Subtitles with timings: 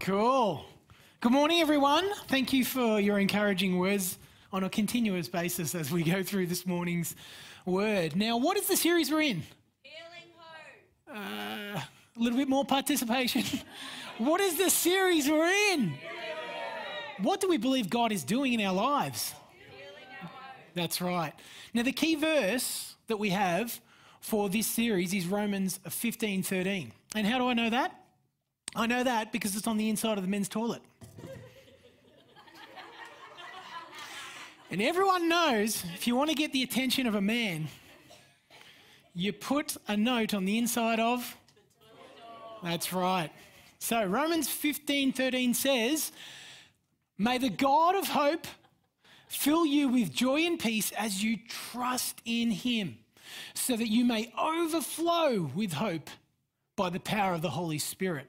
[0.00, 0.64] Cool.
[1.20, 2.08] Good morning, everyone.
[2.26, 4.16] Thank you for your encouraging words
[4.50, 7.14] on a continuous basis as we go through this morning's
[7.66, 8.16] word.
[8.16, 9.42] Now, what is the series we're in?
[9.82, 11.16] Healing hope.
[11.18, 13.44] Uh, a little bit more participation.
[14.18, 15.92] what is the series we're in?
[17.20, 19.34] What do we believe God is doing in our lives?
[19.52, 20.32] Healing.
[20.72, 21.34] That's right.
[21.74, 23.78] Now, the key verse that we have
[24.20, 26.90] for this series is Romans 15 13.
[27.14, 28.00] And how do I know that?
[28.74, 30.82] I know that because it's on the inside of the men's toilet.
[34.70, 37.68] and everyone knows if you want to get the attention of a man,
[39.14, 41.36] you put a note on the inside of.
[42.62, 43.30] That's right.
[43.78, 46.12] So Romans 15 13 says,
[47.18, 48.46] May the God of hope
[49.28, 52.98] fill you with joy and peace as you trust in him,
[53.54, 56.08] so that you may overflow with hope
[56.76, 58.28] by the power of the Holy Spirit.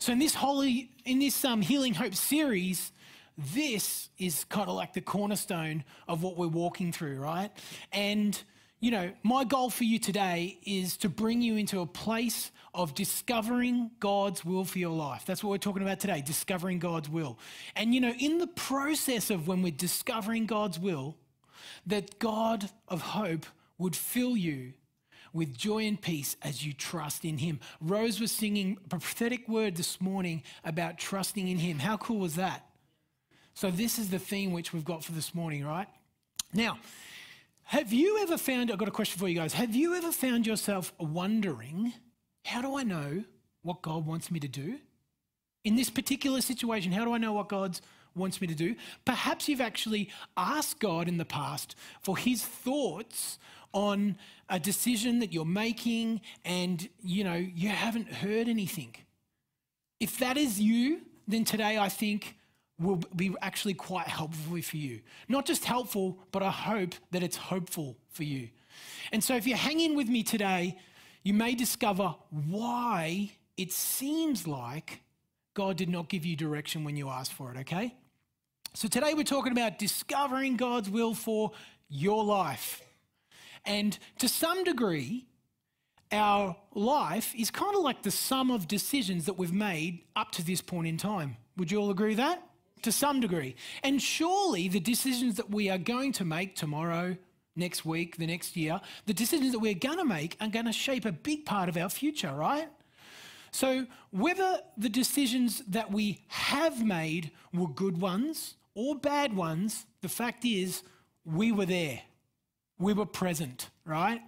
[0.00, 2.90] So in this holy, in this um, healing hope series,
[3.36, 7.50] this is kind of like the cornerstone of what we're walking through, right?
[7.92, 8.42] And
[8.80, 12.94] you know, my goal for you today is to bring you into a place of
[12.94, 15.26] discovering God's will for your life.
[15.26, 17.38] That's what we're talking about today, discovering God's will.
[17.76, 21.14] And you know, in the process of when we're discovering God's will,
[21.86, 23.44] that God of hope
[23.76, 24.72] would fill you
[25.32, 27.60] with joy and peace as you trust in Him.
[27.80, 31.78] Rose was singing a prophetic word this morning about trusting in Him.
[31.78, 32.66] How cool was that?
[33.54, 35.88] So, this is the theme which we've got for this morning, right?
[36.52, 36.78] Now,
[37.70, 39.52] have you ever found, I've got a question for you guys.
[39.52, 41.92] Have you ever found yourself wondering,
[42.44, 43.22] how do I know
[43.62, 44.78] what God wants me to do?
[45.62, 47.78] In this particular situation, how do I know what God
[48.16, 48.74] wants me to do?
[49.04, 53.38] Perhaps you've actually asked God in the past for his thoughts
[53.72, 54.16] on
[54.48, 58.94] a decision that you're making and you know you haven't heard anything.
[59.98, 62.36] If that is you, then today I think
[62.78, 65.00] will be actually quite helpful for you.
[65.28, 68.48] Not just helpful, but I hope that it's hopeful for you.
[69.12, 70.78] And so if you're hanging with me today,
[71.22, 75.02] you may discover why it seems like
[75.52, 77.94] God did not give you direction when you asked for it, okay?
[78.72, 81.52] So today we're talking about discovering God's will for
[81.88, 82.80] your life.
[83.64, 85.26] And to some degree,
[86.12, 90.44] our life is kind of like the sum of decisions that we've made up to
[90.44, 91.36] this point in time.
[91.56, 92.42] Would you all agree that?
[92.82, 93.54] To some degree.
[93.84, 97.16] And surely the decisions that we are going to make tomorrow,
[97.54, 100.72] next week, the next year, the decisions that we're going to make are going to
[100.72, 102.68] shape a big part of our future, right?
[103.52, 110.08] So, whether the decisions that we have made were good ones or bad ones, the
[110.08, 110.82] fact is
[111.24, 112.00] we were there.
[112.80, 114.20] We were present, right?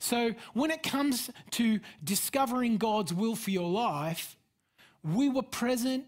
[0.00, 4.36] So, when it comes to discovering God's will for your life,
[5.04, 6.06] we were present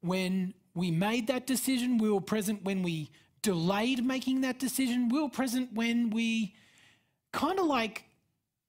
[0.00, 1.98] when we made that decision.
[1.98, 3.10] We were present when we
[3.42, 5.08] delayed making that decision.
[5.08, 6.54] We were present when we
[7.32, 8.04] kind of like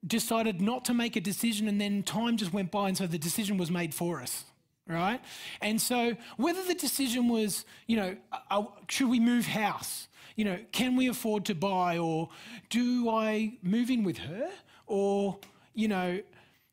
[0.06, 3.18] decided not to make a decision and then time just went by and so the
[3.18, 4.46] decision was made for us
[4.90, 5.22] right?
[5.62, 8.18] And so whether the decision was you know
[8.50, 10.08] uh, should we move house?
[10.36, 12.30] You know can we afford to buy or
[12.70, 14.50] do i move in with her?
[14.88, 15.38] Or
[15.74, 16.22] you know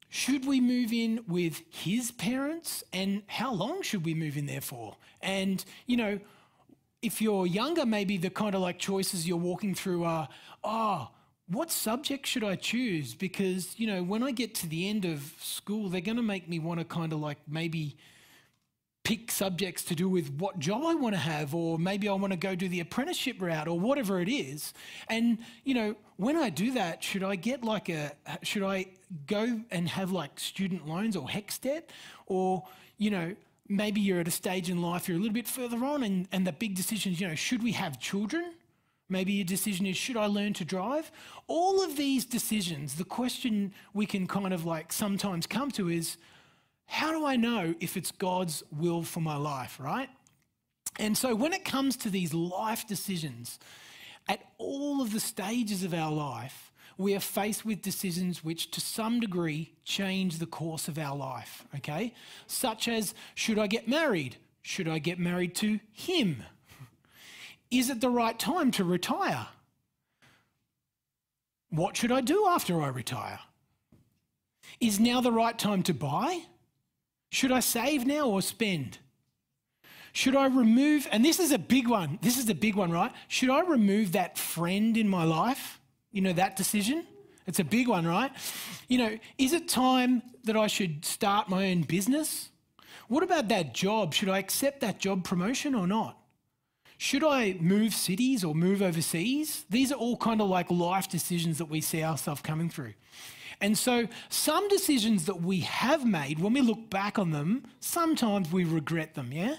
[0.08, 2.82] should we move in with his parents?
[2.92, 4.96] And how long should we move in there for?
[5.20, 6.20] And you know
[7.02, 10.28] if you're younger maybe the kind of like choices you're walking through are
[10.64, 11.08] oh
[11.48, 13.14] what subject should I choose?
[13.14, 16.48] Because, you know, when I get to the end of school, they're going to make
[16.48, 17.96] me want to kind of like maybe
[19.04, 22.32] pick subjects to do with what job I want to have, or maybe I want
[22.32, 24.74] to go do the apprenticeship route, or whatever it is.
[25.08, 28.10] And, you know, when I do that, should I get like a,
[28.42, 28.86] should I
[29.28, 31.90] go and have like student loans or HECS debt?
[32.26, 32.64] Or,
[32.98, 33.36] you know,
[33.68, 36.44] maybe you're at a stage in life, you're a little bit further on, and, and
[36.44, 38.54] the big decisions, you know, should we have children?
[39.08, 41.12] Maybe your decision is, should I learn to drive?
[41.46, 46.16] All of these decisions, the question we can kind of like sometimes come to is,
[46.86, 50.08] how do I know if it's God's will for my life, right?
[50.98, 53.58] And so when it comes to these life decisions,
[54.28, 58.80] at all of the stages of our life, we are faced with decisions which, to
[58.80, 62.14] some degree, change the course of our life, okay?
[62.46, 64.36] Such as, should I get married?
[64.62, 66.42] Should I get married to him?
[67.76, 69.48] Is it the right time to retire?
[71.68, 73.38] What should I do after I retire?
[74.80, 76.40] Is now the right time to buy?
[77.30, 78.96] Should I save now or spend?
[80.14, 83.12] Should I remove, and this is a big one, this is a big one, right?
[83.28, 85.78] Should I remove that friend in my life?
[86.12, 87.06] You know, that decision?
[87.46, 88.32] It's a big one, right?
[88.88, 92.48] You know, is it time that I should start my own business?
[93.08, 94.14] What about that job?
[94.14, 96.18] Should I accept that job promotion or not?
[96.98, 99.64] Should I move cities or move overseas?
[99.68, 102.94] These are all kind of like life decisions that we see ourselves coming through.
[103.60, 108.52] And so, some decisions that we have made, when we look back on them, sometimes
[108.52, 109.56] we regret them, yeah?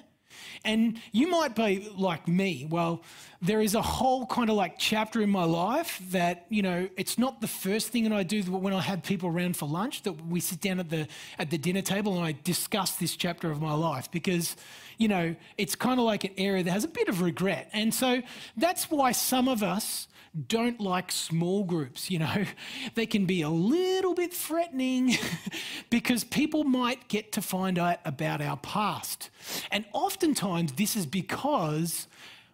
[0.63, 2.67] And you might be like me.
[2.69, 3.03] Well,
[3.41, 7.17] there is a whole kind of like chapter in my life that, you know, it's
[7.17, 10.13] not the first thing that I do when I have people around for lunch that
[10.27, 11.07] we sit down at the
[11.37, 14.55] at the dinner table and I discuss this chapter of my life because,
[14.97, 17.69] you know, it's kind of like an area that has a bit of regret.
[17.73, 18.21] And so
[18.55, 20.07] that's why some of us
[20.47, 22.45] don't like small groups, you know.
[22.95, 25.17] They can be a little bit threatening
[25.89, 29.29] because people might get to find out about our past.
[29.71, 32.07] And oftentimes, this is because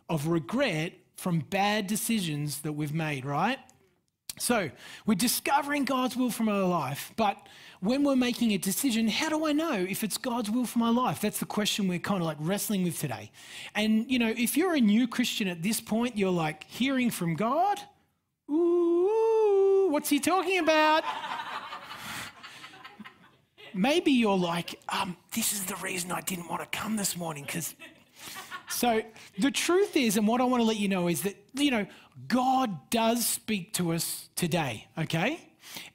[0.09, 3.59] of regret from bad decisions that we've made, right?
[4.39, 4.71] So,
[5.05, 7.37] we're discovering God's will from our life, but
[7.83, 10.89] when we're making a decision, how do I know if it's God's will for my
[10.89, 11.19] life?
[11.19, 13.29] That's the question we're kind of like wrestling with today.
[13.75, 17.35] And, you know, if you're a new Christian at this point, you're like hearing from
[17.35, 17.79] God.
[18.49, 21.03] Ooh, what's he talking about?
[23.73, 27.43] Maybe you're like, um, this is the reason I didn't want to come this morning
[27.43, 27.75] because.
[28.73, 29.01] So
[29.37, 31.85] the truth is, and what I want to let you know is that, you know,
[32.27, 35.39] God does speak to us today, okay?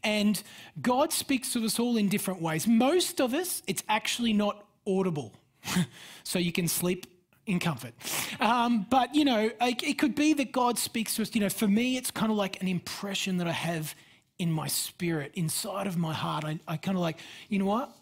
[0.03, 0.41] And
[0.81, 2.67] God speaks to us all in different ways.
[2.67, 5.35] Most of us, it's actually not audible.
[6.25, 7.07] so you can sleep
[7.47, 7.95] in comfort.
[8.41, 11.35] Um, but, you know, it could be that God speaks to us.
[11.35, 13.95] You know, for me, it's kind of like an impression that I have
[14.39, 16.45] in my spirit, inside of my heart.
[16.45, 17.93] I, I kind of like, you know what?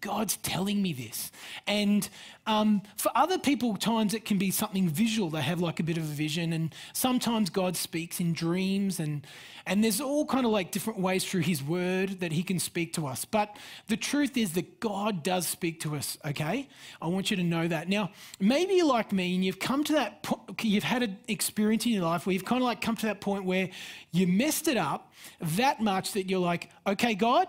[0.00, 1.30] God's telling me this.
[1.66, 2.08] And
[2.46, 5.30] um, for other people, times it can be something visual.
[5.30, 9.26] They have like a bit of a vision, and sometimes God speaks in dreams, and
[9.66, 12.92] and there's all kind of like different ways through His Word that He can speak
[12.94, 13.24] to us.
[13.24, 13.56] But
[13.88, 16.18] the truth is that God does speak to us.
[16.24, 16.68] Okay,
[17.00, 17.88] I want you to know that.
[17.88, 21.86] Now, maybe you're like me, and you've come to that, po- you've had an experience
[21.86, 23.70] in your life where you've kind of like come to that point where
[24.12, 27.48] you messed it up that much that you're like, okay, God.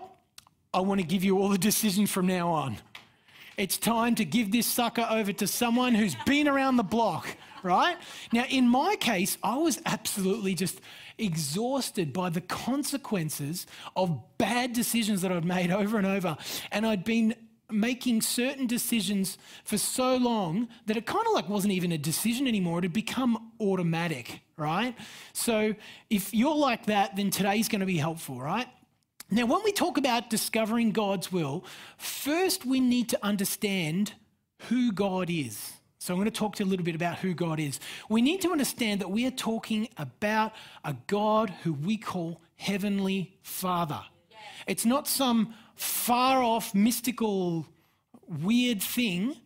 [0.76, 2.76] I want to give you all the decisions from now on.
[3.56, 7.96] It's time to give this sucker over to someone who's been around the block, right?
[8.30, 10.82] Now, in my case, I was absolutely just
[11.16, 16.36] exhausted by the consequences of bad decisions that I'd made over and over.
[16.70, 17.34] And I'd been
[17.70, 22.46] making certain decisions for so long that it kind of like wasn't even a decision
[22.46, 22.80] anymore.
[22.80, 24.94] It had become automatic, right?
[25.32, 25.74] So
[26.10, 28.68] if you're like that, then today's going to be helpful, right?
[29.30, 31.64] Now, when we talk about discovering God's will,
[31.98, 34.12] first we need to understand
[34.68, 35.72] who God is.
[35.98, 37.80] So, I'm going to talk to you a little bit about who God is.
[38.08, 40.52] We need to understand that we are talking about
[40.84, 44.00] a God who we call Heavenly Father.
[44.68, 47.66] It's not some far off, mystical,
[48.28, 49.36] weird thing,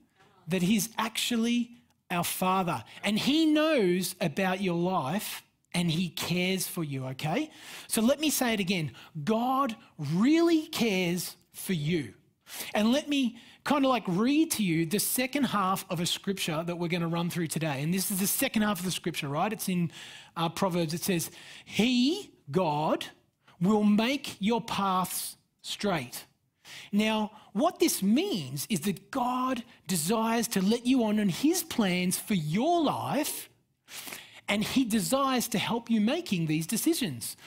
[0.48, 1.70] that He's actually
[2.10, 2.84] our Father.
[3.02, 5.42] And He knows about your life
[5.75, 7.50] and he cares for you, okay?
[7.87, 8.93] So let me say it again
[9.25, 12.14] God really cares for you.
[12.75, 16.62] And let me kind of like read to you the second half of a scripture
[16.64, 17.82] that we're going to run through today.
[17.82, 19.52] And this is the second half of the scripture, right?
[19.52, 19.90] It's in
[20.37, 20.94] uh, Proverbs.
[20.94, 21.31] It says,
[21.64, 23.05] He, God,
[23.61, 26.25] will make your paths straight.
[26.93, 32.18] Now, what this means is that God desires to let you on in His plans
[32.18, 33.49] for your life
[34.50, 37.38] and He desires to help you making these decisions.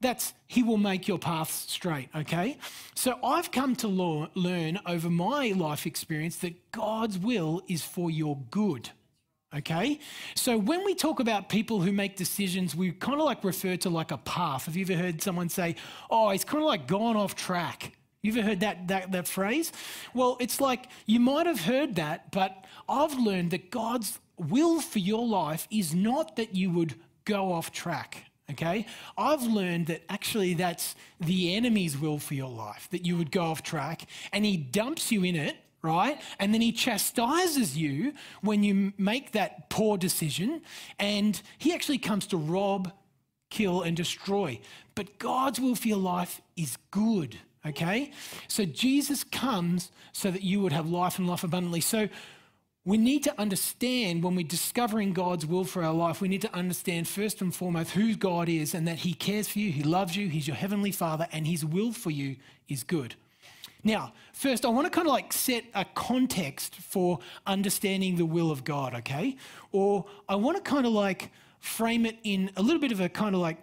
[0.00, 2.58] That's He will make your paths straight, okay?
[2.94, 8.38] So I've come to learn over my life experience that God's will is for your
[8.50, 8.90] good.
[9.54, 10.00] Okay?
[10.34, 13.90] So when we talk about people who make decisions, we kind of like refer to
[13.90, 14.64] like a path.
[14.64, 15.76] Have you ever heard someone say,
[16.10, 17.92] oh, he's kind of like gone off track?
[18.22, 19.72] You ever heard that, that, that phrase?
[20.14, 25.00] Well, it's like you might have heard that, but I've learned that God's will for
[25.00, 28.24] your life is not that you would go off track.
[28.50, 28.86] Okay?
[29.18, 33.42] I've learned that actually that's the enemy's will for your life, that you would go
[33.42, 36.20] off track and he dumps you in it, right?
[36.38, 40.62] And then he chastises you when you make that poor decision
[40.98, 42.92] and he actually comes to rob,
[43.50, 44.60] kill, and destroy.
[44.94, 48.10] But God's will for your life is good, okay?
[48.48, 51.80] So Jesus comes so that you would have life and life abundantly.
[51.80, 52.08] So
[52.84, 56.54] we need to understand when we're discovering God's will for our life, we need to
[56.54, 60.16] understand first and foremost who God is and that He cares for you, He loves
[60.16, 62.36] you, He's your Heavenly Father, and His will for you
[62.68, 63.14] is good.
[63.84, 68.50] Now, first, I want to kind of like set a context for understanding the will
[68.50, 69.36] of God, okay?
[69.72, 73.08] Or I want to kind of like frame it in a little bit of a
[73.08, 73.58] kind of like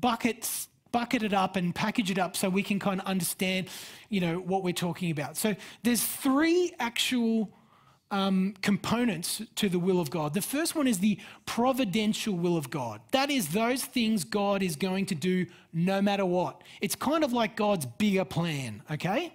[0.00, 3.66] bucket bucket it up and package it up so we can kind of understand,
[4.10, 5.36] you know, what we're talking about.
[5.36, 7.50] So there's three actual
[8.12, 10.34] um, components to the will of God.
[10.34, 13.00] The first one is the providential will of God.
[13.10, 16.62] That is those things God is going to do no matter what.
[16.80, 19.32] It's kind of like God's bigger plan, okay?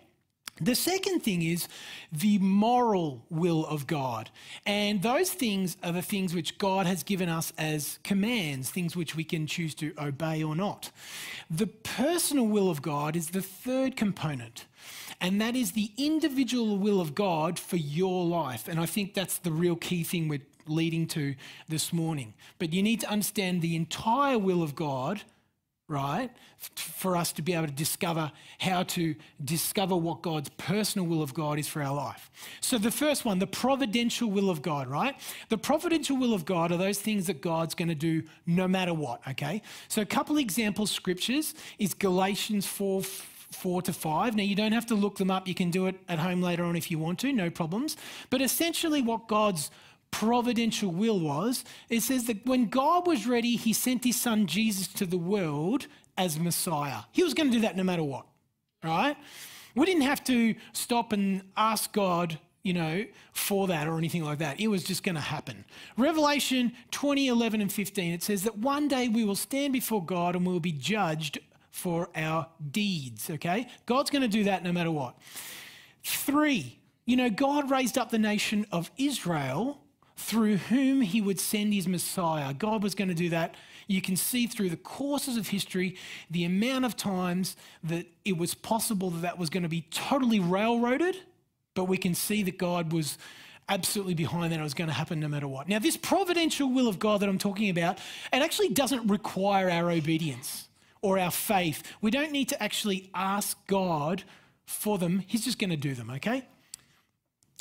[0.62, 1.68] The second thing is
[2.12, 4.30] the moral will of God.
[4.66, 9.16] And those things are the things which God has given us as commands, things which
[9.16, 10.92] we can choose to obey or not.
[11.50, 14.66] The personal will of God is the third component.
[15.22, 18.68] And that is the individual will of God for your life.
[18.68, 21.36] And I think that's the real key thing we're leading to
[21.68, 22.34] this morning.
[22.58, 25.22] But you need to understand the entire will of God
[25.90, 26.30] right?
[26.76, 31.34] For us to be able to discover how to discover what God's personal will of
[31.34, 32.30] God is for our life.
[32.62, 35.16] So, the first one, the providential will of God, right?
[35.50, 38.94] The providential will of God are those things that God's going to do no matter
[38.94, 39.62] what, okay?
[39.88, 43.04] So, a couple examples scriptures is Galatians 4.
[43.52, 44.36] 4 to 5.
[44.36, 45.48] Now, you don't have to look them up.
[45.48, 47.98] You can do it at home later on if you want to, no problems.
[48.30, 49.72] But essentially, what God's
[50.12, 54.88] providential will was, it says that when God was ready, he sent his son Jesus
[54.88, 55.88] to the world
[56.18, 57.02] as Messiah.
[57.12, 58.26] He was going to do that no matter what,
[58.84, 59.16] right?
[59.76, 64.40] We didn't have to stop and ask God, you know, for that or anything like
[64.40, 64.60] that.
[64.60, 65.64] It was just going to happen.
[65.98, 70.36] Revelation 20, 11, and 15, it says that one day we will stand before God
[70.36, 71.40] and we will be judged
[71.72, 73.68] for our deeds, okay?
[73.86, 75.18] God's going to do that no matter what.
[76.04, 79.82] Three, you know, God raised up the nation of Israel
[80.20, 82.54] through whom he would send his Messiah.
[82.54, 83.56] God was going to do that.
[83.88, 85.96] You can see through the courses of history
[86.30, 90.42] the amount of times that it was possible that that was going to be totally
[90.42, 91.16] railroaded,
[91.74, 93.18] but we can see that God was
[93.70, 94.60] absolutely behind that.
[94.60, 95.70] It was going to happen no matter what.
[95.70, 97.98] Now, this providential will of God that I'm talking about,
[98.34, 100.68] it actually doesn't require our obedience
[101.02, 101.82] or our faith.
[102.02, 104.24] We don't need to actually ask God
[104.66, 106.46] for them, He's just going to do them, okay?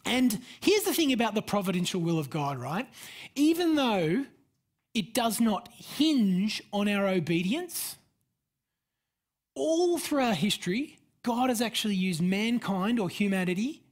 [0.05, 2.89] And here's the thing about the providential will of God, right?
[3.35, 4.25] Even though
[4.95, 7.97] it does not hinge on our obedience,
[9.55, 13.83] all throughout history, God has actually used mankind or humanity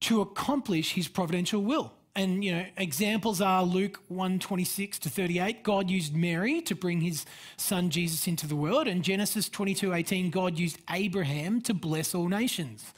[0.00, 1.92] to accomplish his providential will.
[2.14, 7.24] And you know, examples are Luke 126 to 38, God used Mary to bring his
[7.56, 12.92] son Jesus into the world, and Genesis 22:18, God used Abraham to bless all nations.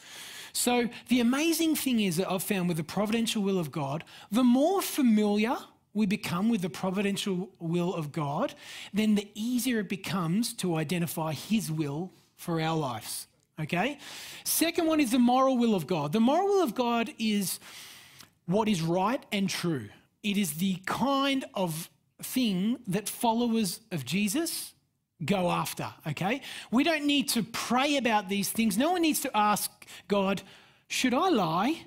[0.54, 4.44] So, the amazing thing is that I've found with the providential will of God, the
[4.44, 5.56] more familiar
[5.94, 8.54] we become with the providential will of God,
[8.92, 13.26] then the easier it becomes to identify His will for our lives.
[13.60, 13.98] Okay?
[14.44, 16.12] Second one is the moral will of God.
[16.12, 17.58] The moral will of God is
[18.46, 19.88] what is right and true.
[20.22, 21.90] It is the kind of
[22.22, 24.73] thing that followers of Jesus
[25.24, 26.40] go after, okay?
[26.70, 28.76] We don't need to pray about these things.
[28.76, 29.70] No one needs to ask
[30.08, 30.42] God,
[30.88, 31.84] should I lie?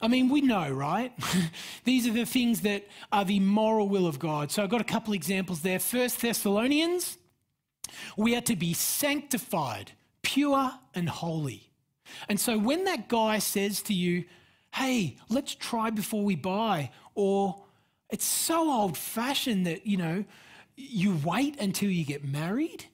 [0.00, 1.12] I mean, we know, right?
[1.84, 4.50] these are the things that are the moral will of God.
[4.50, 5.78] So I've got a couple examples there.
[5.78, 7.16] First Thessalonians,
[8.16, 11.70] we are to be sanctified, pure and holy.
[12.28, 14.24] And so when that guy says to you,
[14.74, 17.64] hey, let's try before we buy, or
[18.10, 20.24] it's so old fashioned that, you know,
[20.76, 22.86] you wait until you get married.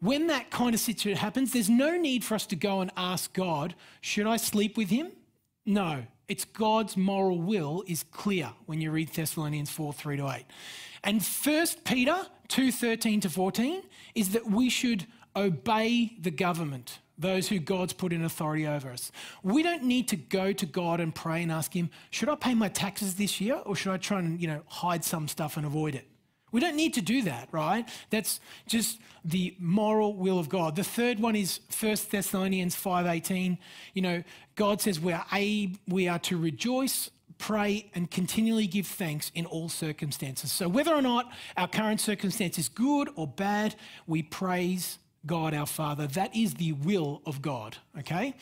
[0.00, 3.32] When that kind of situation happens, there's no need for us to go and ask
[3.32, 5.12] God, should I sleep with him?
[5.64, 10.44] No, it's God's moral will is clear when you read Thessalonians 4 3 to 8.
[11.04, 12.16] And 1 Peter
[12.48, 13.82] 2 13 to 14
[14.14, 19.12] is that we should obey the government, those who God's put in authority over us.
[19.42, 22.54] We don't need to go to God and pray and ask Him, should I pay
[22.54, 25.64] my taxes this year or should I try and, you know, hide some stuff and
[25.64, 26.06] avoid it?
[26.52, 27.88] We don't need to do that, right?
[28.10, 30.76] That's just the moral will of God.
[30.76, 33.58] The third one is 1 Thessalonians 5:18.
[33.94, 38.86] You know, God says we are able, we are to rejoice, pray and continually give
[38.86, 40.52] thanks in all circumstances.
[40.52, 43.74] So whether or not our current circumstance is good or bad,
[44.06, 46.06] we praise God our Father.
[46.06, 48.34] That is the will of God, okay?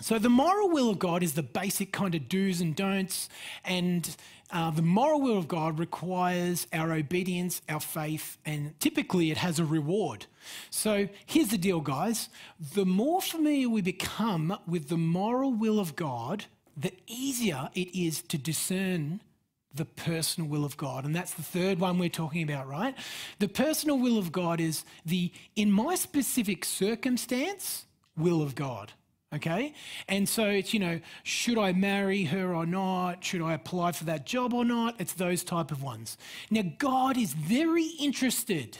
[0.00, 3.28] So the moral will of God is the basic kind of do's and don'ts
[3.64, 4.16] and
[4.52, 9.58] uh, the moral will of God requires our obedience, our faith, and typically it has
[9.58, 10.26] a reward.
[10.70, 12.28] So here's the deal, guys.
[12.74, 18.22] The more familiar we become with the moral will of God, the easier it is
[18.22, 19.20] to discern
[19.72, 21.04] the personal will of God.
[21.04, 22.94] And that's the third one we're talking about, right?
[23.38, 28.92] The personal will of God is the, in my specific circumstance, will of God.
[29.32, 29.74] Okay?
[30.08, 33.22] And so it's, you know, should I marry her or not?
[33.24, 35.00] Should I apply for that job or not?
[35.00, 36.18] It's those type of ones.
[36.50, 38.78] Now, God is very interested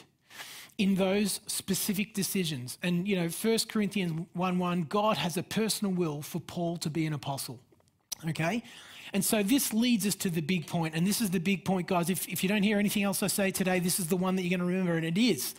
[0.77, 2.79] in those specific decisions.
[2.83, 6.91] And, you know, 1 Corinthians 1 1, God has a personal will for Paul to
[6.91, 7.61] be an apostle.
[8.29, 8.65] Okay?
[9.13, 11.89] And so this leads us to the big point, and this is the big point,
[11.89, 12.11] guys.
[12.11, 14.43] If, if you don't hear anything else I say today, this is the one that
[14.43, 15.55] you're going to remember, and it is.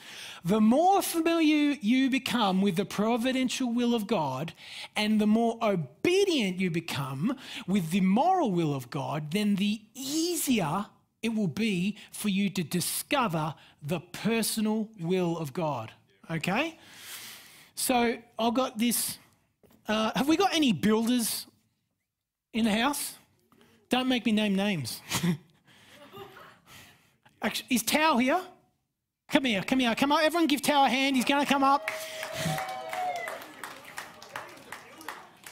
[0.45, 4.53] The more familiar you become with the providential will of God,
[4.95, 7.35] and the more obedient you become
[7.67, 10.85] with the moral will of God, then the easier
[11.21, 15.91] it will be for you to discover the personal will of God.
[16.29, 16.79] Okay?
[17.75, 19.17] So I've got this.
[19.87, 21.45] Uh, have we got any builders
[22.53, 23.15] in the house?
[23.91, 25.01] Don't make me name names.
[27.41, 28.41] Actually, is Tao here?
[29.29, 30.23] Come here, come here, come on.
[30.23, 31.17] Everyone give Tao a hand.
[31.17, 31.91] He's going to come up.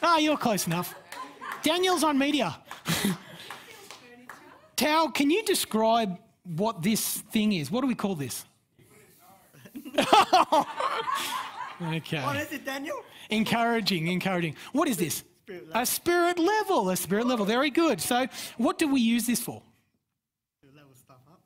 [0.01, 0.95] Ah, oh, you're close enough.
[1.63, 2.57] Daniel's on media.
[4.77, 7.69] Tao, can you describe what this thing is?
[7.69, 8.45] What do we call this?
[11.81, 12.23] okay.
[12.23, 13.03] What is it, Daniel?
[13.29, 14.55] Encouraging, encouraging.
[14.71, 15.25] What is this?
[15.73, 17.45] A spirit level, a spirit level.
[17.45, 18.01] Very good.
[18.01, 18.27] So,
[18.57, 19.61] what do we use this for?
[20.61, 21.41] To level stuff up.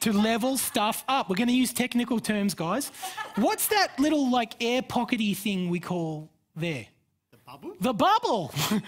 [0.00, 1.28] To level stuff up.
[1.28, 2.90] We're going to use technical terms, guys.
[3.36, 6.86] What's that little like air pockety thing we call there?
[7.30, 7.74] The bubble?
[7.80, 8.54] The bubble.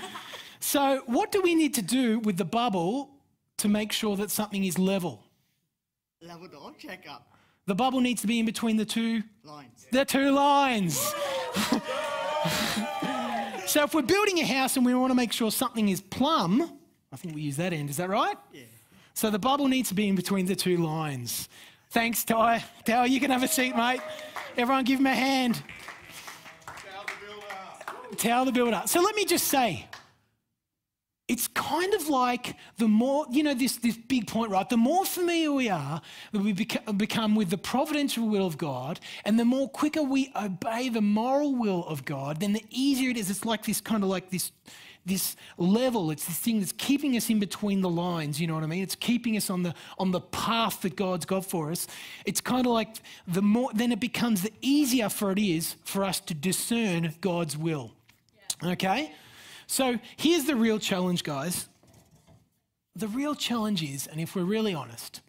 [0.60, 3.10] so, what do we need to do with the bubble
[3.58, 5.22] to make sure that something is level?
[6.20, 7.28] Level the check up.
[7.66, 9.86] The bubble needs to be in between the two Lines.
[9.92, 11.12] the two lines.
[13.72, 16.78] so if we're building a house and we want to make sure something is plumb,
[17.10, 17.88] I think we use that end.
[17.88, 18.36] Is that right?
[18.52, 18.64] Yeah.
[19.14, 21.48] So the bubble needs to be in between the two lines.
[21.88, 22.64] Thanks, Ty.
[22.84, 24.00] Ty, you can have a seat, mate.
[24.58, 25.62] Everyone give him a hand.
[26.66, 28.16] Towel the builder.
[28.16, 28.82] Towel the builder.
[28.84, 29.91] So let me just say, it's
[31.68, 34.68] kind of like the more, you know, this, this big point, right?
[34.68, 36.00] The more familiar we are,
[36.32, 40.88] that we become with the providential will of God, and the more quicker we obey
[40.88, 43.30] the moral will of God, then the easier it is.
[43.30, 44.50] It's like this kind of like this,
[45.06, 46.10] this level.
[46.10, 48.40] It's this thing that's keeping us in between the lines.
[48.40, 48.82] You know what I mean?
[48.82, 51.86] It's keeping us on the on the path that God's got for us.
[52.24, 56.04] It's kind of like the more then it becomes the easier for it is for
[56.04, 57.92] us to discern God's will.
[58.64, 59.12] Okay?
[59.66, 61.68] So here's the real challenge, guys.
[62.94, 65.20] The real challenge is, and if we're really honest,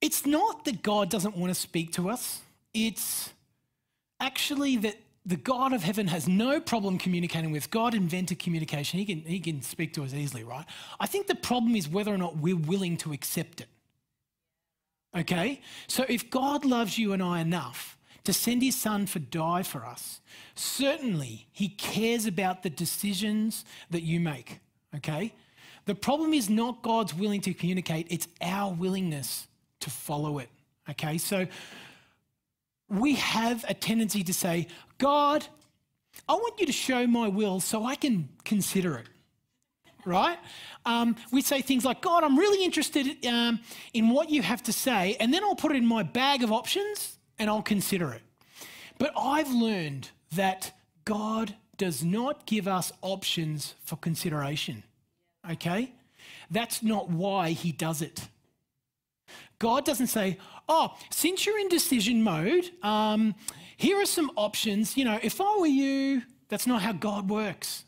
[0.00, 2.40] it's not that God doesn't want to speak to us,
[2.74, 3.30] it's
[4.20, 7.70] actually that the God of heaven has no problem communicating with.
[7.70, 8.98] God invented communication.
[8.98, 10.64] He can, he can speak to us easily, right?
[10.98, 13.68] I think the problem is whether or not we're willing to accept it.
[15.16, 15.60] Okay?
[15.86, 19.84] So if God loves you and I enough to send his son to die for
[19.84, 20.20] us,
[20.54, 24.60] certainly he cares about the decisions that you make.
[24.96, 25.32] Okay?
[25.86, 29.48] The problem is not God's willing to communicate, it's our willingness
[29.80, 30.48] to follow it.
[30.90, 31.18] Okay?
[31.18, 31.46] So
[32.88, 35.44] we have a tendency to say, God,
[36.28, 39.06] I want you to show my will so I can consider it.
[40.04, 40.38] Right?
[40.84, 43.60] Um, we say things like, God, I'm really interested um,
[43.94, 46.50] in what you have to say, and then I'll put it in my bag of
[46.50, 48.22] options and I'll consider it.
[48.98, 50.72] But I've learned that
[51.04, 54.84] God does not give us options for consideration.
[55.50, 55.92] Okay?
[56.52, 58.28] That's not why He does it.
[59.58, 63.34] God doesn't say, oh, since you're in decision mode, um,
[63.76, 64.96] here are some options.
[64.96, 67.84] You know, if I were you, that's not how God works.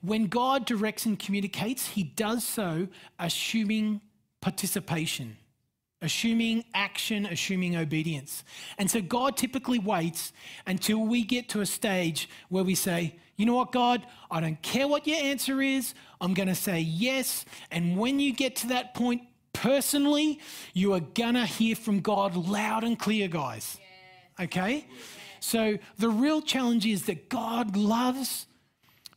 [0.00, 2.88] When God directs and communicates, he does so
[3.18, 4.00] assuming
[4.40, 5.36] participation,
[6.04, 8.44] assuming action, assuming obedience.
[8.78, 10.32] And so God typically waits
[10.66, 14.60] until we get to a stage where we say, you know what, God, I don't
[14.62, 15.94] care what your answer is.
[16.20, 17.44] I'm going to say yes.
[17.70, 20.40] And when you get to that point, personally,
[20.72, 23.78] you are going to hear from God loud and clear, guys.
[24.38, 24.86] Okay?
[25.40, 28.46] So the real challenge is that God loves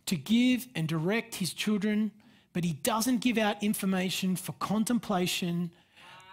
[0.07, 2.11] to give and direct his children,
[2.53, 5.71] but he doesn't give out information for contemplation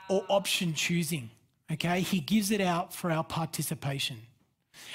[0.08, 1.30] or option choosing.
[1.72, 2.00] Okay?
[2.00, 4.18] He gives it out for our participation.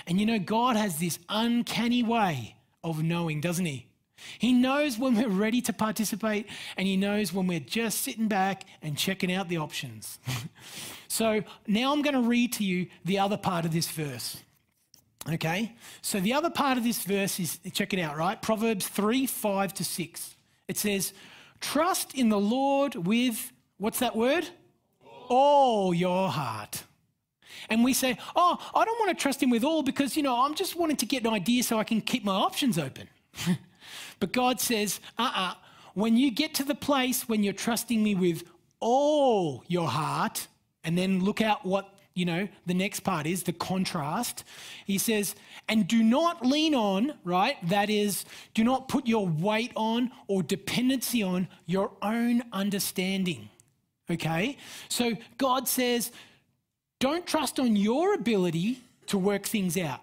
[0.07, 3.89] And you know, God has this uncanny way of knowing, doesn't he?
[4.37, 8.65] He knows when we're ready to participate, and He knows when we're just sitting back
[8.81, 10.19] and checking out the options.
[11.07, 14.37] so now I'm going to read to you the other part of this verse.
[15.31, 15.75] Okay?
[16.01, 18.41] So the other part of this verse is check it out, right?
[18.41, 20.35] Proverbs 3 5 to 6.
[20.67, 21.13] It says,
[21.59, 24.47] Trust in the Lord with, what's that word?
[25.29, 26.83] All your heart.
[27.69, 30.43] And we say, Oh, I don't want to trust him with all because, you know,
[30.43, 33.07] I'm just wanting to get an idea so I can keep my options open.
[34.19, 35.51] but God says, Uh uh-uh.
[35.51, 35.53] uh,
[35.93, 38.43] when you get to the place when you're trusting me with
[38.79, 40.47] all your heart,
[40.83, 44.43] and then look out what you know, the next part is the contrast.
[44.85, 45.35] He says,
[45.69, 47.55] and do not lean on, right?
[47.69, 53.49] That is, do not put your weight on or dependency on your own understanding.
[54.09, 54.57] Okay?
[54.87, 56.11] So God says,
[56.99, 60.01] don't trust on your ability to work things out.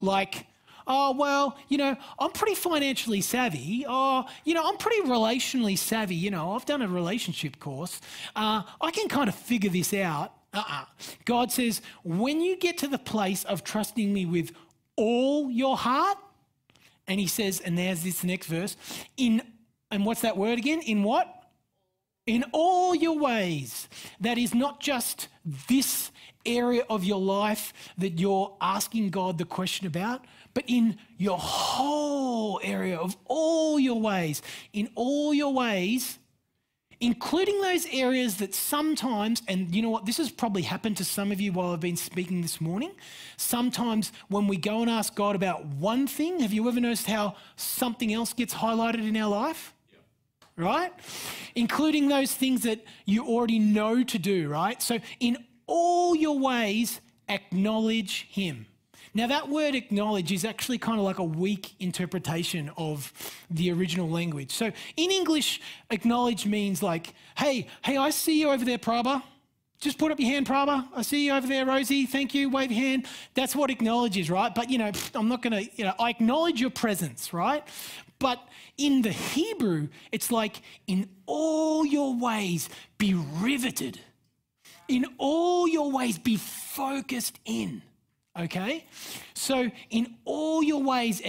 [0.00, 0.46] Like,
[0.86, 3.84] oh, well, you know, I'm pretty financially savvy.
[3.88, 6.14] Oh, you know, I'm pretty relationally savvy.
[6.14, 8.00] You know, I've done a relationship course.
[8.34, 10.32] Uh, I can kind of figure this out.
[10.54, 10.84] Uh-uh.
[11.24, 14.52] God says, when you get to the place of trusting me with
[14.96, 16.18] all your heart,
[17.06, 18.76] and he says, and there's this next verse,
[19.16, 19.42] in,
[19.90, 20.80] and what's that word again?
[20.82, 21.41] In what?
[22.26, 23.88] In all your ways.
[24.20, 25.28] That is not just
[25.68, 26.10] this
[26.46, 32.60] area of your life that you're asking God the question about, but in your whole
[32.62, 34.42] area of all your ways.
[34.72, 36.18] In all your ways,
[37.00, 41.32] including those areas that sometimes, and you know what, this has probably happened to some
[41.32, 42.92] of you while I've been speaking this morning.
[43.36, 47.34] Sometimes when we go and ask God about one thing, have you ever noticed how
[47.56, 49.74] something else gets highlighted in our life?
[50.56, 50.92] Right?
[51.54, 54.82] Including those things that you already know to do, right?
[54.82, 58.66] So, in all your ways, acknowledge Him.
[59.14, 63.12] Now, that word acknowledge is actually kind of like a weak interpretation of
[63.50, 64.52] the original language.
[64.52, 65.60] So, in English,
[65.90, 69.22] acknowledge means like, hey, hey, I see you over there, Prabha.
[69.80, 70.86] Just put up your hand, Prabha.
[70.94, 72.06] I see you over there, Rosie.
[72.06, 72.48] Thank you.
[72.48, 73.06] Wave your hand.
[73.34, 74.54] That's what acknowledge is, right?
[74.54, 77.64] But, you know, I'm not going to, you know, I acknowledge your presence, right?
[78.22, 78.38] But
[78.78, 83.98] in the Hebrew, it's like, in all your ways, be riveted.
[84.86, 87.82] In all your ways, be focused in.
[88.38, 88.86] Okay?
[89.34, 91.20] So, in all your ways,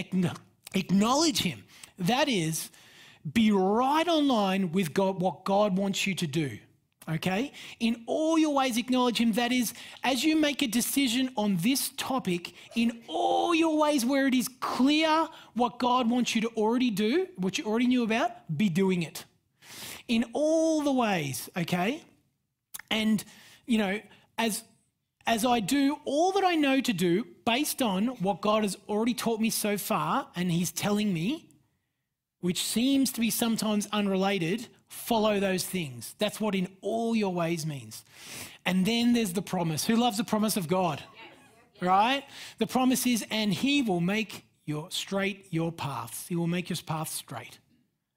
[0.75, 1.63] acknowledge Him.
[1.97, 2.69] That is,
[3.33, 6.59] be right on line with God, what God wants you to do.
[7.09, 7.51] Okay?
[7.79, 9.33] In all your ways, acknowledge Him.
[9.33, 14.27] That is, as you make a decision on this topic, in all your ways where
[14.27, 18.31] it is clear what God wants you to already do, what you already knew about,
[18.55, 19.25] be doing it.
[20.07, 22.01] In all the ways, okay?
[22.89, 23.23] And,
[23.65, 23.99] you know,
[24.37, 24.63] as
[25.25, 29.13] as I do all that I know to do based on what God has already
[29.13, 31.49] taught me so far, and He's telling me,
[32.41, 36.15] which seems to be sometimes unrelated, follow those things.
[36.19, 38.03] That's what in all your ways means.
[38.65, 39.85] And then there's the promise.
[39.85, 41.03] Who loves the promise of God?
[41.81, 42.23] Right?
[42.59, 46.27] The promise is, and He will make your straight your paths.
[46.27, 47.59] He will make your path straight.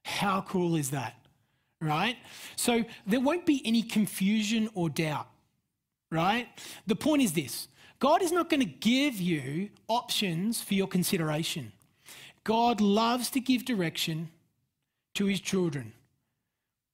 [0.04, 1.14] How cool is that?
[1.80, 2.16] Right?
[2.54, 5.26] So there won't be any confusion or doubt
[6.10, 6.48] right?
[6.86, 11.72] The point is this God is not going to give you options for your consideration.
[12.44, 14.30] God loves to give direction
[15.14, 15.92] to his children.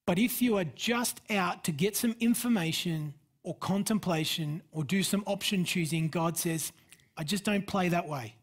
[0.06, 5.22] But if you are just out to get some information or contemplation or do some
[5.26, 6.72] option choosing, God says,
[7.16, 8.34] I just don't play that way.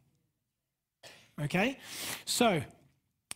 [1.41, 1.77] Okay?
[2.25, 2.61] So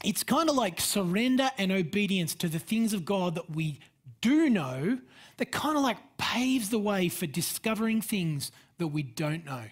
[0.03, 3.79] it's kind of like surrender and obedience to the things of God that we
[4.21, 4.99] do know
[5.37, 9.63] that kind of like paves the way for discovering things that we don't know.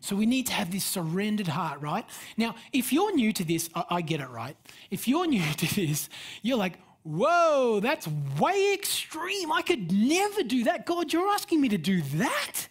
[0.00, 2.04] So we need to have this surrendered heart, right?
[2.36, 4.56] Now, if you're new to this, I, I, get it, right?
[4.88, 6.08] If you're new to this,
[6.42, 9.52] you're like, whoa, that's way extreme.
[9.52, 10.86] I could never do that.
[10.86, 12.68] God, you're asking me to do that?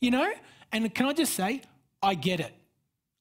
[0.00, 0.32] You know?
[0.72, 1.62] And can I just say,
[2.02, 2.52] I get it.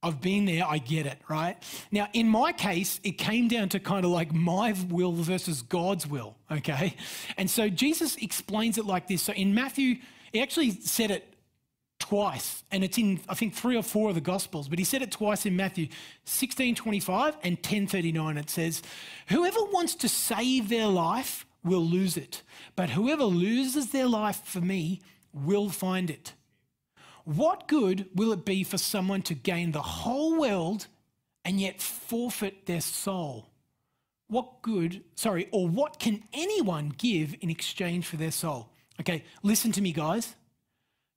[0.04, 1.58] I've been there, I get it, right?
[1.91, 6.08] Now, in my case, it came down to kind of like my will versus God's
[6.08, 6.96] will, okay?
[7.38, 9.22] And so Jesus explains it like this.
[9.22, 9.98] So in Matthew,
[10.34, 11.31] he actually said it
[12.12, 15.02] twice, and it's in, I think, three or four of the Gospels, but he said
[15.02, 15.88] it twice in Matthew
[16.26, 18.38] 16 25 and 10:39.
[18.38, 18.82] It says,
[19.30, 22.41] Whoever wants to save their life will lose it,
[22.76, 25.00] but whoever loses their life for me
[25.32, 26.34] will find it.
[27.24, 30.88] What good will it be for someone to gain the whole world
[31.45, 33.47] and yet forfeit their soul?
[34.28, 38.69] What good, sorry, or what can anyone give in exchange for their soul?
[39.00, 40.36] Okay, listen to me, guys.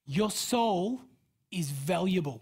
[0.07, 1.01] Your soul
[1.51, 2.41] is valuable.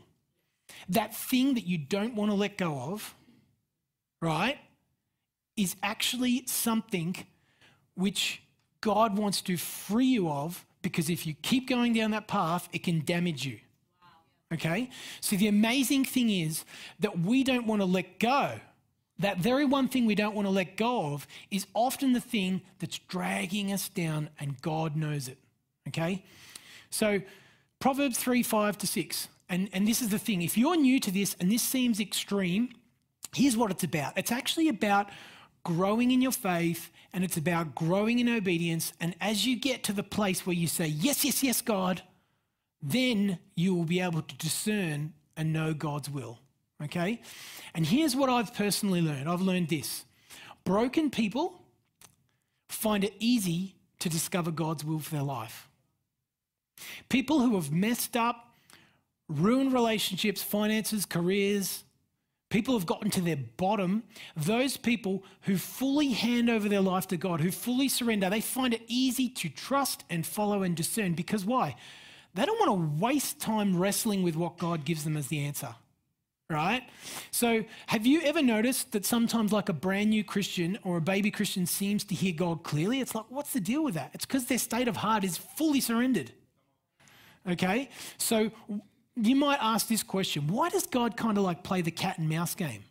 [0.88, 3.14] That thing that you don't want to let go of,
[4.20, 4.58] right,
[5.56, 7.14] is actually something
[7.94, 8.42] which
[8.80, 12.82] God wants to free you of because if you keep going down that path, it
[12.82, 13.60] can damage you.
[14.52, 14.90] Okay?
[15.20, 16.64] So the amazing thing is
[16.98, 18.58] that we don't want to let go.
[19.18, 22.62] That very one thing we don't want to let go of is often the thing
[22.80, 25.38] that's dragging us down, and God knows it.
[25.88, 26.24] Okay?
[26.90, 27.22] So
[27.82, 29.28] Proverbs 3 5 to 6.
[29.48, 32.68] And, and this is the thing if you're new to this and this seems extreme,
[33.34, 35.08] here's what it's about it's actually about
[35.64, 38.92] growing in your faith and it's about growing in obedience.
[39.00, 42.02] And as you get to the place where you say, Yes, yes, yes, God,
[42.80, 46.38] then you will be able to discern and know God's will.
[46.84, 47.20] Okay?
[47.74, 50.04] And here's what I've personally learned I've learned this
[50.62, 51.60] broken people
[52.68, 55.68] find it easy to discover God's will for their life.
[57.08, 58.54] People who have messed up,
[59.28, 61.84] ruined relationships, finances, careers,
[62.52, 64.02] people have gotten to their bottom,
[64.36, 68.74] those people who fully hand over their life to God, who fully surrender, they find
[68.74, 71.14] it easy to trust and follow and discern.
[71.14, 71.74] Because why?
[72.34, 75.74] They don't want to waste time wrestling with what God gives them as the answer.
[76.50, 76.82] Right?
[77.30, 81.30] So, have you ever noticed that sometimes, like a brand new Christian or a baby
[81.30, 83.00] Christian seems to hear God clearly?
[83.00, 84.10] It's like, what's the deal with that?
[84.12, 86.32] It's because their state of heart is fully surrendered.
[87.48, 87.88] Okay?
[88.18, 88.50] So,
[89.16, 92.28] you might ask this question why does God kind of like play the cat and
[92.28, 92.84] mouse game?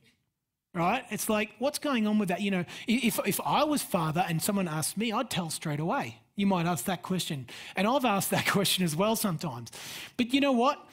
[0.73, 1.03] Right?
[1.09, 2.41] It's like, what's going on with that?
[2.41, 6.21] You know, if, if I was father and someone asked me, I'd tell straight away.
[6.37, 7.47] You might ask that question.
[7.75, 9.69] And I've asked that question as well sometimes.
[10.15, 10.87] But you know what?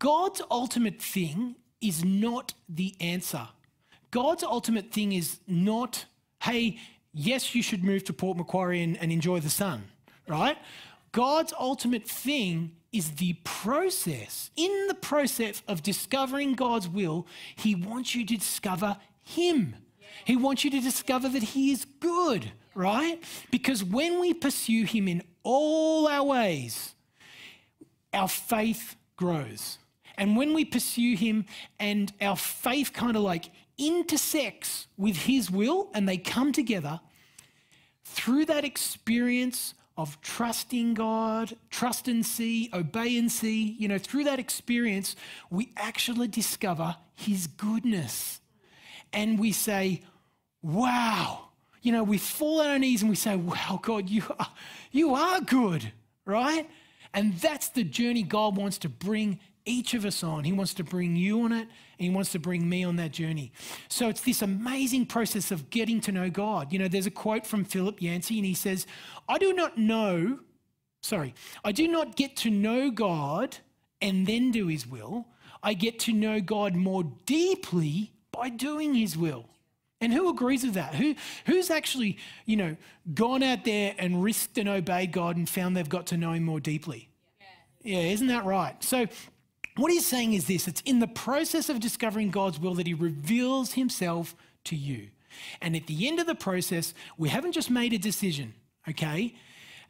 [0.00, 3.46] God's ultimate thing is not the answer.
[4.10, 6.06] God's ultimate thing is not,
[6.42, 6.78] hey,
[7.12, 9.84] yes, you should move to Port Macquarie and, and enjoy the sun,
[10.26, 10.58] right?
[11.12, 14.50] God's ultimate thing is the process.
[14.56, 17.26] In the process of discovering God's will,
[17.56, 19.76] He wants you to discover Him.
[20.24, 23.22] He wants you to discover that He is good, right?
[23.50, 26.94] Because when we pursue Him in all our ways,
[28.12, 29.78] our faith grows.
[30.16, 31.46] And when we pursue Him
[31.78, 37.00] and our faith kind of like intersects with His will and they come together,
[38.04, 44.24] through that experience of trusting God, trust and see, obey and see, you know, through
[44.24, 45.14] that experience,
[45.50, 48.40] we actually discover His goodness.
[49.12, 50.02] And we say,
[50.62, 51.48] wow.
[51.82, 54.48] You know, we fall on our knees and we say, wow, God, you are,
[54.90, 55.92] you are good,
[56.24, 56.68] right?
[57.12, 60.44] And that's the journey God wants to bring each of us on.
[60.44, 61.68] He wants to bring you on it, and
[61.98, 63.52] He wants to bring me on that journey.
[63.88, 66.72] So it's this amazing process of getting to know God.
[66.72, 68.86] You know, there's a quote from Philip Yancey, and he says,
[69.28, 70.40] I do not know,
[71.02, 73.56] sorry, I do not get to know God
[74.00, 75.26] and then do His will.
[75.62, 79.46] I get to know God more deeply by doing His will.
[80.00, 80.94] And who agrees with that?
[80.94, 82.76] Who, who's actually, you know,
[83.12, 86.44] gone out there and risked and obeyed God and found they've got to know Him
[86.44, 87.10] more deeply?
[87.82, 88.82] Yeah, yeah isn't that right?
[88.82, 89.06] So
[89.80, 92.94] what he's saying is this it's in the process of discovering God's will that he
[92.94, 95.08] reveals himself to you.
[95.60, 98.54] And at the end of the process, we haven't just made a decision,
[98.88, 99.34] okay?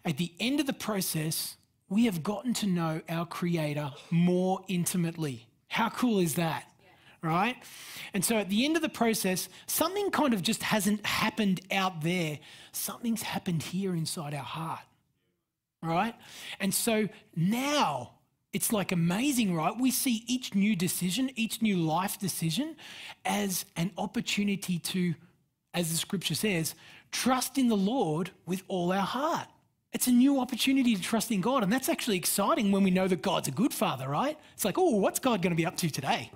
[0.04, 1.56] At the end of the process,
[1.88, 5.46] we have gotten to know our Creator more intimately.
[5.68, 6.64] How cool is that?
[7.22, 7.56] Right?
[8.14, 12.00] And so at the end of the process, something kind of just hasn't happened out
[12.00, 12.38] there.
[12.72, 14.80] Something's happened here inside our heart.
[15.82, 16.14] Right?
[16.60, 18.12] And so now
[18.52, 19.76] it's like amazing, right?
[19.76, 22.76] We see each new decision, each new life decision
[23.24, 25.14] as an opportunity to,
[25.72, 26.74] as the scripture says,
[27.12, 29.46] trust in the Lord with all our heart.
[29.92, 31.64] It's a new opportunity to trust in God.
[31.64, 34.38] And that's actually exciting when we know that God's a good father, right?
[34.54, 36.30] It's like, oh, what's God going to be up to today?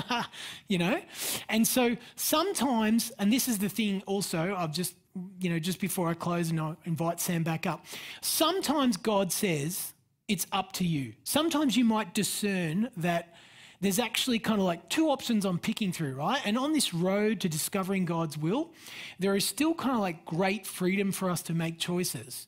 [0.68, 1.00] you know?
[1.48, 4.94] And so sometimes, and this is the thing also, I've just,
[5.40, 7.84] you know, just before I close and I invite Sam back up,
[8.20, 9.91] sometimes God says,
[10.28, 11.14] it's up to you.
[11.24, 13.34] Sometimes you might discern that
[13.80, 16.40] there's actually kind of like two options I'm picking through, right?
[16.44, 18.70] And on this road to discovering God's will,
[19.18, 22.46] there is still kind of like great freedom for us to make choices.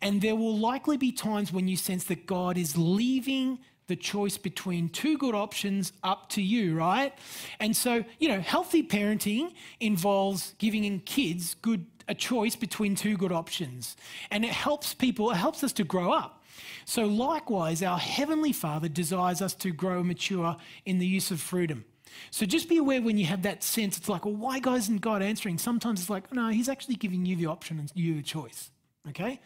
[0.00, 3.58] And there will likely be times when you sense that God is leaving
[3.88, 7.12] the choice between two good options up to you, right?
[7.58, 13.16] And so, you know, healthy parenting involves giving in kids good a choice between two
[13.16, 13.96] good options.
[14.30, 16.44] And it helps people, it helps us to grow up.
[16.84, 21.84] So, likewise, our Heavenly Father desires us to grow mature in the use of freedom.
[22.30, 25.22] So just be aware when you have that sense, it's like, well, why isn't God
[25.22, 25.58] answering?
[25.58, 28.70] Sometimes it's like, no, He's actually giving you the option and you the choice.
[29.08, 29.40] Okay?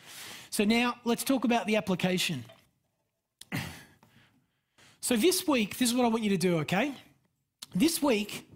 [0.51, 2.45] So now let's talk about the application.
[5.03, 6.95] So this week, this is what I want you to do, okay?
[7.75, 8.47] This week,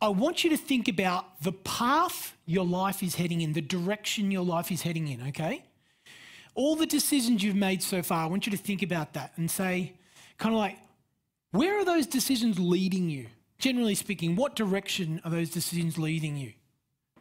[0.00, 4.30] I want you to think about the path your life is heading in, the direction
[4.30, 5.64] your life is heading in, okay?
[6.60, 9.50] All the decisions you've made so far, I want you to think about that and
[9.50, 9.94] say,
[10.36, 10.76] kind of like,
[11.52, 13.28] where are those decisions leading you?
[13.56, 16.52] Generally speaking, what direction are those decisions leading you?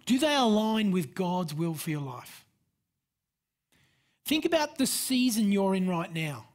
[0.05, 2.43] Do they align with God's will for your life?
[4.25, 6.45] Think about the season you're in right now.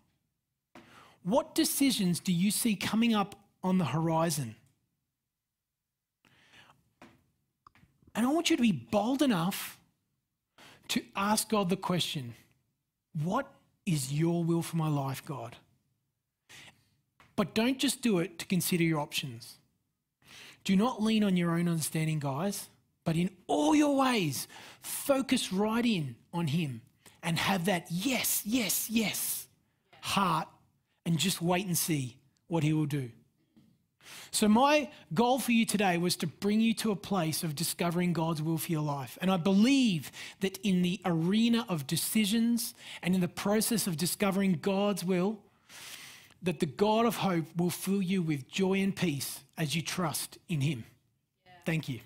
[1.22, 4.56] What decisions do you see coming up on the horizon?
[8.14, 9.78] And I want you to be bold enough
[10.88, 12.34] to ask God the question
[13.22, 13.50] What
[13.86, 15.56] is your will for my life, God?
[17.36, 19.58] But don't just do it to consider your options.
[20.62, 22.68] Do not lean on your own understanding, guys,
[23.04, 24.48] but in all your ways,
[24.80, 26.80] focus right in on Him
[27.22, 29.46] and have that yes, yes, yes
[30.00, 30.48] heart
[31.06, 33.10] and just wait and see what He will do.
[34.30, 38.12] So, my goal for you today was to bring you to a place of discovering
[38.12, 39.16] God's will for your life.
[39.20, 44.58] And I believe that in the arena of decisions and in the process of discovering
[44.60, 45.38] God's will,
[46.42, 50.38] that the God of hope will fill you with joy and peace as you trust
[50.48, 50.84] in Him.
[51.64, 52.00] Thank you.